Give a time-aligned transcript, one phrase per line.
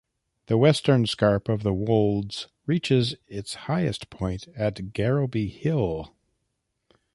[0.47, 6.15] The western scarp of the Wolds reaches is highest point at Garrowby Hill.